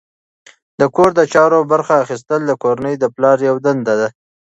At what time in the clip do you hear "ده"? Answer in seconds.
4.01-4.09